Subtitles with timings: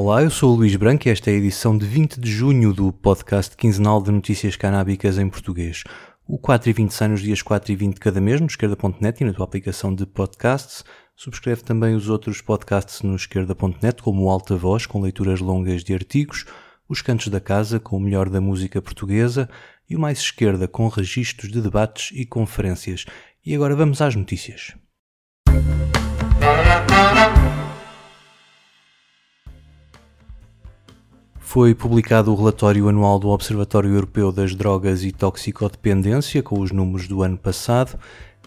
[0.00, 2.72] Olá, eu sou o Luís Branco e esta é a edição de 20 de junho
[2.72, 5.82] do podcast quinzenal de notícias canábicas em português.
[6.24, 9.20] O 4 e 20 sai nos dias 4 e 20 de cada mês no esquerda.net
[9.20, 10.84] e na tua aplicação de podcasts.
[11.16, 15.92] Subscreve também os outros podcasts no esquerda.net, como o Alta Voz, com leituras longas de
[15.92, 16.44] artigos,
[16.88, 19.50] os Cantos da Casa, com o melhor da música portuguesa,
[19.90, 23.04] e o Mais Esquerda, com registros de debates e conferências.
[23.44, 24.74] E agora vamos às notícias.
[31.50, 37.08] Foi publicado o relatório anual do Observatório Europeu das Drogas e Toxicodependência, com os números
[37.08, 37.98] do ano passado.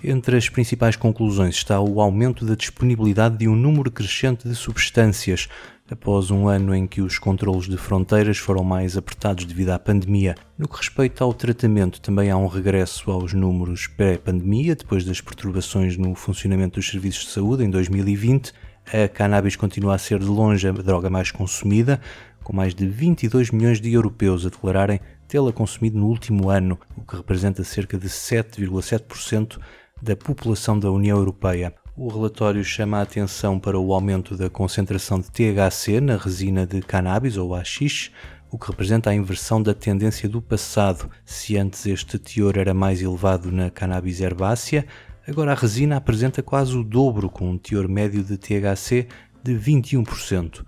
[0.04, 5.50] Entre as principais conclusões está o aumento da disponibilidade de um número crescente de substâncias,
[5.90, 10.36] após um ano em que os controlos de fronteiras foram mais apertados devido à pandemia.
[10.56, 15.98] No que respeita ao tratamento, também há um regresso aos números pré-pandemia, depois das perturbações
[15.98, 18.54] no funcionamento dos serviços de saúde em 2020.
[18.86, 22.00] A cannabis continua a ser de longe a droga mais consumida,
[22.44, 27.02] com mais de 22 milhões de europeus a declararem tê-la consumido no último ano, o
[27.02, 29.60] que representa cerca de 7,7%
[30.02, 31.74] da população da União Europeia.
[31.96, 36.82] O relatório chama a atenção para o aumento da concentração de THC na resina de
[36.82, 38.12] cannabis ou haxixe,
[38.50, 41.10] o que representa a inversão da tendência do passado.
[41.24, 44.86] Se antes este teor era mais elevado na cannabis herbácea,
[45.28, 49.08] agora a resina apresenta quase o dobro, com um teor médio de THC
[49.44, 50.66] de 21%.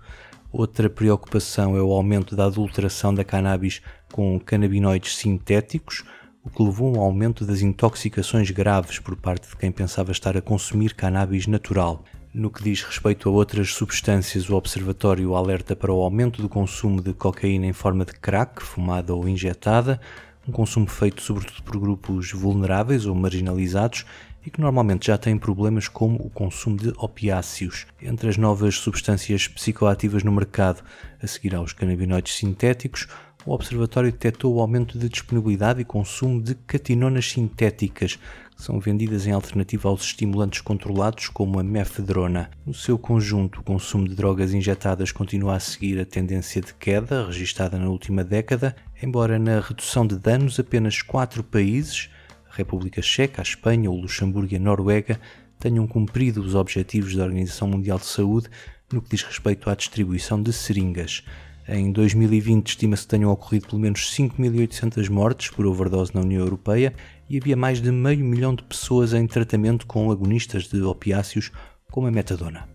[0.52, 6.04] Outra preocupação é o aumento da adulteração da cannabis com canabinoides sintéticos,
[6.44, 10.36] o que levou a um aumento das intoxicações graves por parte de quem pensava estar
[10.36, 12.04] a consumir cannabis natural.
[12.32, 17.00] No que diz respeito a outras substâncias, o Observatório alerta para o aumento do consumo
[17.00, 20.00] de cocaína em forma de crack, fumada ou injetada,
[20.46, 24.04] um consumo feito sobretudo por grupos vulneráveis ou marginalizados
[24.44, 27.86] e que normalmente já têm problemas como o consumo de opiáceos.
[28.00, 30.82] Entre as novas substâncias psicoativas no mercado,
[31.22, 33.08] a seguir aos canabinoides sintéticos,
[33.46, 38.18] o Observatório detectou o aumento de disponibilidade e consumo de catinonas sintéticas,
[38.56, 42.50] que são vendidas em alternativa aos estimulantes controlados como a mefedrona.
[42.64, 47.26] No seu conjunto, o consumo de drogas injetadas continua a seguir a tendência de queda
[47.26, 52.08] registada na última década, embora na redução de danos apenas quatro países
[52.54, 55.20] República Checa, a Espanha, o Luxemburgo e a Noruega
[55.58, 58.48] tenham cumprido os objetivos da Organização Mundial de Saúde
[58.92, 61.24] no que diz respeito à distribuição de seringas.
[61.66, 66.94] Em 2020 estima-se que tenham ocorrido pelo menos 5.800 mortes por overdose na União Europeia
[67.28, 71.50] e havia mais de meio milhão de pessoas em tratamento com agonistas de opiáceos
[71.90, 72.73] como a metadona.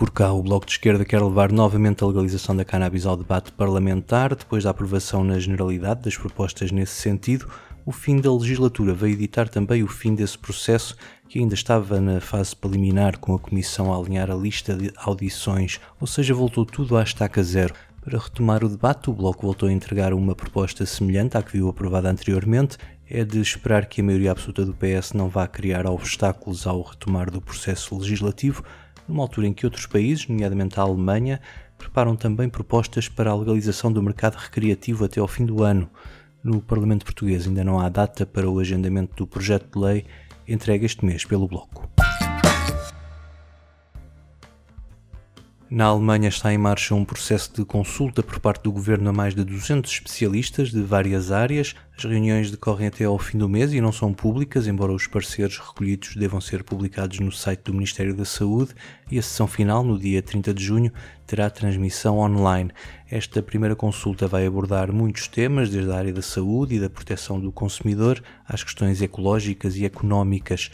[0.00, 3.52] Por cá, o Bloco de Esquerda quer levar novamente a legalização da cannabis ao debate
[3.52, 7.46] parlamentar, depois da aprovação na generalidade das propostas nesse sentido.
[7.84, 10.96] O fim da legislatura veio editar também o fim desse processo
[11.28, 15.78] que ainda estava na fase preliminar com a Comissão a alinhar a lista de audições,
[16.00, 17.74] ou seja, voltou tudo à estaca zero.
[18.00, 21.68] Para retomar o debate, o Bloco voltou a entregar uma proposta semelhante à que viu
[21.68, 22.78] aprovada anteriormente.
[23.06, 27.30] É de esperar que a maioria absoluta do PS não vá criar obstáculos ao retomar
[27.30, 28.64] do processo legislativo,
[29.10, 31.40] numa altura em que outros países, nomeadamente a Alemanha,
[31.76, 35.90] preparam também propostas para a legalização do mercado recreativo até ao fim do ano.
[36.42, 40.04] No Parlamento Português ainda não há data para o agendamento do projeto de lei
[40.48, 41.99] entregue este mês pelo Bloco.
[45.72, 49.36] Na Alemanha está em marcha um processo de consulta por parte do governo a mais
[49.36, 51.76] de 200 especialistas de várias áreas.
[51.96, 55.58] As reuniões decorrem até ao fim do mês e não são públicas, embora os pareceres
[55.58, 58.74] recolhidos devam ser publicados no site do Ministério da Saúde.
[59.08, 60.92] E a sessão final, no dia 30 de junho,
[61.24, 62.72] terá transmissão online.
[63.08, 67.38] Esta primeira consulta vai abordar muitos temas, desde a área da saúde e da proteção
[67.38, 70.72] do consumidor às questões ecológicas e económicas.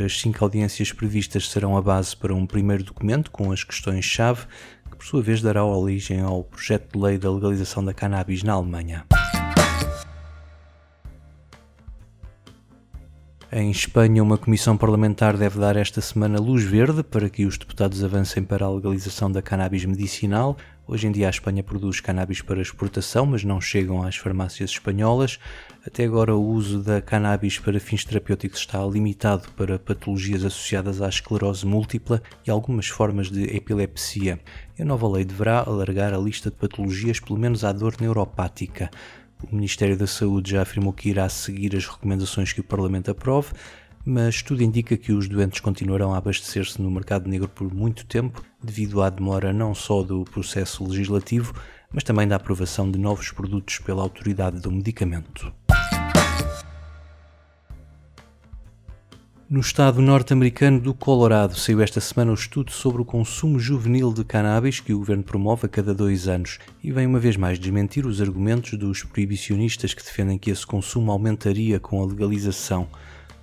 [0.00, 4.46] As cinco audiências previstas serão a base para um primeiro documento com as questões-chave,
[4.88, 8.52] que por sua vez dará origem ao projeto de lei da legalização da cannabis na
[8.52, 9.04] Alemanha.
[13.50, 18.04] Em Espanha, uma comissão parlamentar deve dar esta semana luz verde para que os deputados
[18.04, 20.54] avancem para a legalização da cannabis medicinal.
[20.86, 25.38] Hoje em dia, a Espanha produz cannabis para exportação, mas não chegam às farmácias espanholas.
[25.86, 31.08] Até agora, o uso da cannabis para fins terapêuticos está limitado para patologias associadas à
[31.08, 34.38] esclerose múltipla e algumas formas de epilepsia.
[34.78, 38.90] a nova lei deverá alargar a lista de patologias, pelo menos à dor neuropática.
[39.42, 43.52] O Ministério da Saúde já afirmou que irá seguir as recomendações que o Parlamento aprove,
[44.04, 48.42] mas tudo indica que os doentes continuarão a abastecer-se no mercado negro por muito tempo,
[48.62, 51.54] devido à demora não só do processo legislativo,
[51.92, 55.52] mas também da aprovação de novos produtos pela autoridade do medicamento.
[59.50, 64.12] No estado norte-americano do Colorado saiu esta semana o um estudo sobre o consumo juvenil
[64.12, 67.58] de cannabis que o governo promove a cada dois anos e vem uma vez mais
[67.58, 72.90] desmentir os argumentos dos proibicionistas que defendem que esse consumo aumentaria com a legalização.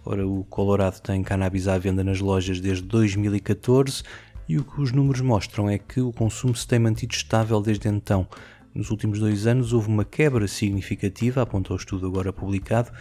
[0.06, 4.04] Ora, o Colorado tem cannabis à venda nas lojas desde 2014
[4.48, 7.90] e o que os números mostram é que o consumo se tem mantido estável desde
[7.90, 8.28] então.
[8.76, 12.92] Nos últimos dois anos houve uma quebra significativa, aponta o estudo agora publicado,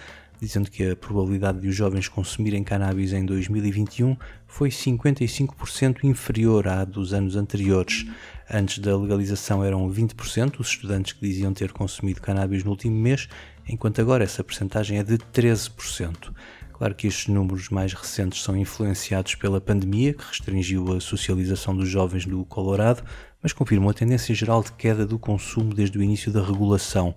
[0.41, 4.17] dizendo que a probabilidade de os jovens consumirem cannabis em 2021
[4.47, 8.07] foi 55% inferior à dos anos anteriores.
[8.51, 13.29] Antes da legalização eram 20% os estudantes que diziam ter consumido cannabis no último mês,
[13.69, 16.33] enquanto agora essa percentagem é de 13%.
[16.75, 21.89] Claro que estes números mais recentes são influenciados pela pandemia, que restringiu a socialização dos
[21.89, 23.05] jovens do Colorado,
[23.41, 27.15] mas confirmam a tendência geral de queda do consumo desde o início da regulação.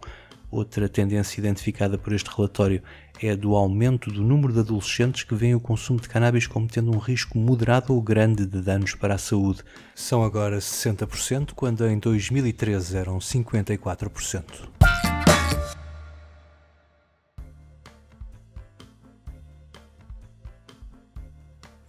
[0.49, 2.81] Outra tendência identificada por este relatório
[3.21, 6.67] é a do aumento do número de adolescentes que veem o consumo de cannabis como
[6.67, 9.63] tendo um risco moderado ou grande de danos para a saúde.
[9.93, 14.76] São agora 60%, quando em 2013 eram 54%.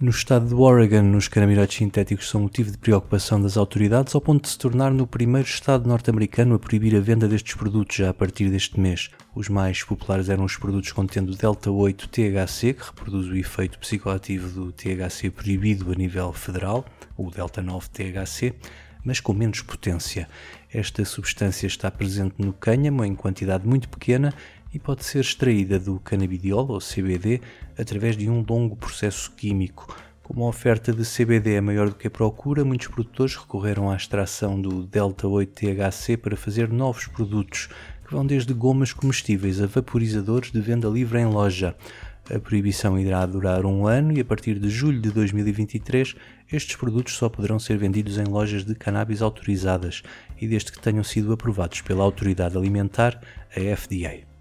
[0.01, 4.45] No estado de Oregon, os canabinoides sintéticos são motivo de preocupação das autoridades ao ponto
[4.45, 8.15] de se tornar no primeiro estado norte-americano a proibir a venda destes produtos já a
[8.15, 9.11] partir deste mês.
[9.35, 14.49] Os mais populares eram os produtos contendo delta 8 THC, que reproduz o efeito psicoativo
[14.49, 16.85] do THC proibido a nível federal,
[17.17, 18.55] o delta 9 THC,
[19.05, 20.29] mas com menos potência.
[20.73, 24.33] Esta substância está presente no cânhamo em quantidade muito pequena
[24.79, 27.41] pode ser extraída do canabidiol ou CBD
[27.77, 29.95] através de um longo processo químico.
[30.23, 33.97] Como a oferta de CBD é maior do que a procura, muitos produtores recorreram à
[33.97, 37.69] extração do delta 8-THC para fazer novos produtos,
[38.07, 41.75] que vão desde gomas comestíveis a vaporizadores de venda livre em loja.
[42.31, 46.15] A proibição irá durar um ano e a partir de julho de 2023
[46.53, 50.03] estes produtos só poderão ser vendidos em lojas de cannabis autorizadas
[50.39, 53.19] e desde que tenham sido aprovados pela Autoridade Alimentar,
[53.51, 54.38] a FDA.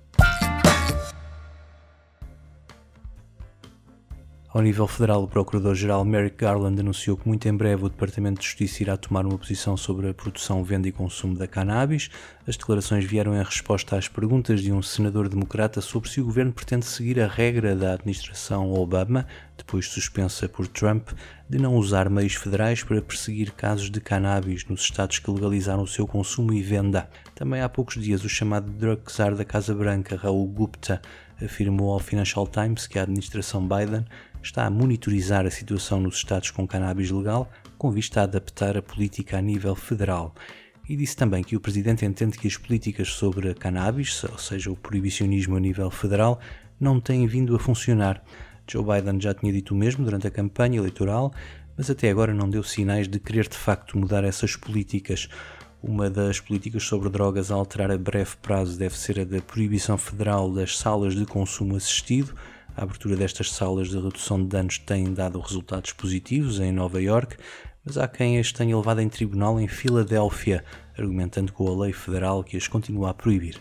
[4.57, 8.47] Ao nível federal, o Procurador-Geral Merrick Garland anunciou que muito em breve o Departamento de
[8.47, 12.09] Justiça irá tomar uma posição sobre a produção, venda e consumo da cannabis.
[12.47, 16.51] As declarações vieram em resposta às perguntas de um senador democrata sobre se o governo
[16.51, 21.09] pretende seguir a regra da administração Obama, depois suspensa por Trump,
[21.47, 25.87] de não usar meios federais para perseguir casos de cannabis nos estados que legalizaram o
[25.87, 27.07] seu consumo e venda.
[27.35, 30.99] Também há poucos dias, o chamado drug czar da Casa Branca, Raul Gupta,
[31.39, 34.03] afirmou ao Financial Times que a administração Biden
[34.47, 38.81] está a monitorizar a situação nos estados com cannabis legal, com vista a adaptar a
[38.81, 40.33] política a nível federal.
[40.87, 44.71] E disse também que o presidente entende que as políticas sobre a cannabis, ou seja,
[44.71, 46.39] o proibicionismo a nível federal,
[46.79, 48.23] não têm vindo a funcionar.
[48.69, 51.33] Joe Biden já tinha dito o mesmo durante a campanha eleitoral,
[51.75, 55.27] mas até agora não deu sinais de querer de facto mudar essas políticas.
[55.83, 59.97] Uma das políticas sobre drogas a alterar a breve prazo deve ser a da proibição
[59.97, 62.33] federal das salas de consumo assistido,
[62.77, 67.35] a abertura destas salas de redução de danos tem dado resultados positivos em Nova York,
[67.83, 70.63] mas há quem as tenha levado em tribunal em Filadélfia,
[70.95, 73.57] argumentando com a lei federal que as continua a proibir.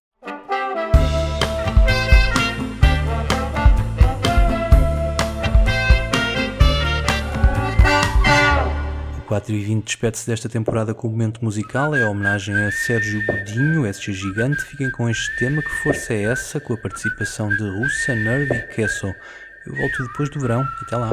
[9.37, 13.21] 4 e 20 despede-se desta temporada com um momento musical, é a homenagem a Sérgio
[13.27, 14.65] Godinho, esse gigante.
[14.65, 18.63] Fiquem com este tema, que força é essa, com a participação de Russa, Nerd e
[18.75, 19.15] Kesso.
[19.67, 21.11] Eu volto depois do verão, até lá.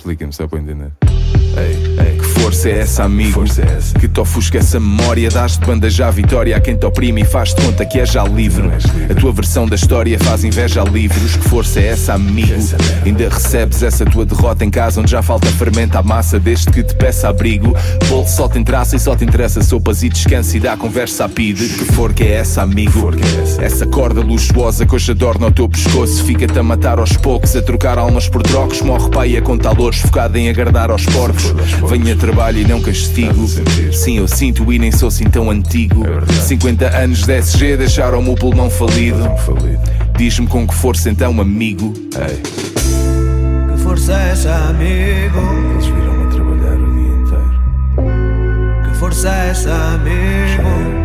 [0.00, 0.92] Explica-me, só para entender.
[1.58, 2.09] Ei, ei.
[2.09, 2.09] Que
[2.50, 3.32] força é essa, amigo?
[3.32, 3.96] Força é essa?
[3.96, 7.62] Que te ofusca essa memória, dás-te bandeja à vitória a quem te oprime e faz-te
[7.62, 8.68] conta que é já livre.
[9.08, 11.36] A tua versão da história faz inveja a livros.
[11.36, 12.52] Que força é essa, amigo?
[13.06, 16.82] Ainda recebes essa tua derrota em casa onde já falta fermento à massa, desde que
[16.82, 17.72] te peça abrigo.
[18.08, 21.28] Bolo só te traça e só te interessa sopas e descansa e dá conversa a
[21.28, 21.68] pide.
[21.68, 23.12] Que forca é essa, amigo?
[23.60, 27.54] É essa corda luxuosa que hoje adorna o teu pescoço, fica-te a matar aos poucos,
[27.54, 28.82] a trocar almas por trocos.
[28.82, 31.54] Morre pai a contar louros, focado em agradar aos porcos.
[31.88, 33.46] Venha trabalho e não castigo.
[33.92, 36.06] Sim, eu sinto e nem sou assim tão antigo.
[36.26, 39.18] 50 anos de SG deixaram-me o pulmão falido.
[40.16, 41.92] Diz-me com que força então, amigo.
[41.92, 45.38] Que força é essa, amigo?
[45.72, 48.88] Eles viram-me a trabalhar o dia inteiro.
[48.88, 50.99] Que força é essa, amigo?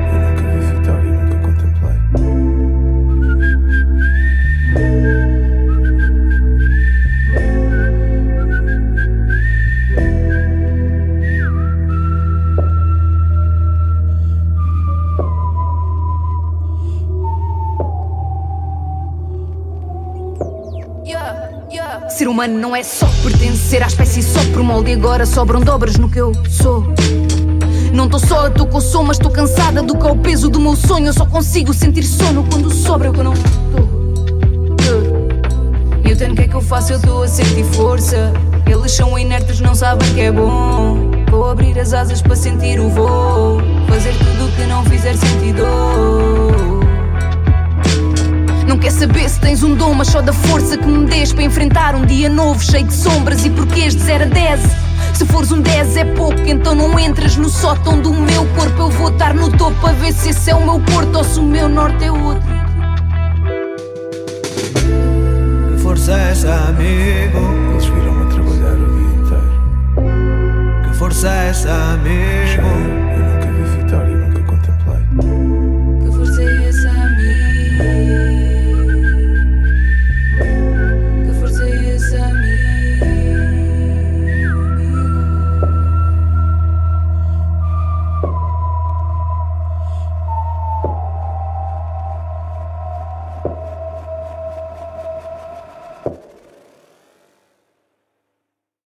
[22.16, 25.98] Ser humano não é só pertencer à espécie só por molde e agora sobram dobras
[25.98, 26.86] no que eu sou.
[27.92, 30.58] Não tô só, tô com sono, mas tô cansada do que é o peso do
[30.58, 31.08] meu sonho.
[31.08, 33.84] Eu só consigo sentir sono quando sobra o que não tô.
[36.10, 36.94] Eu tenho que é que eu faço?
[36.94, 38.32] Eu tô a sentir força.
[38.66, 41.12] Eles são inertes, não sabem que é bom.
[41.30, 43.60] Vou abrir as asas para sentir o voo.
[43.90, 46.45] Fazer tudo o que não fizer sentido.
[48.86, 51.96] Quer saber se tens um dom, mas só da força que me des para enfrentar
[51.96, 54.62] um dia novo, cheio de sombras e porquês de 0 a 10.
[55.16, 58.84] Se fores um 10 é pouco, então não entras no sótão do meu corpo.
[58.84, 61.40] Eu vou estar no topo a ver se esse é o meu porto ou se
[61.40, 62.48] o meu norte é outro.
[65.82, 67.40] força é essa, amigo?
[67.72, 70.84] Eles viram-me trabalhar o dia inteiro.
[70.84, 73.05] Que força é essa, amigo?